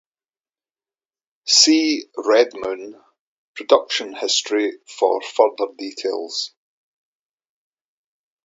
[1.45, 2.99] See Redmoon:
[3.53, 6.55] Production History for further details.